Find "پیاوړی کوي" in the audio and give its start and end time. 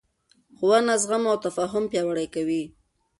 1.91-2.63